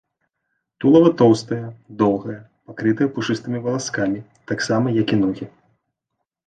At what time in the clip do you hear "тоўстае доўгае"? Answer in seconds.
1.19-2.39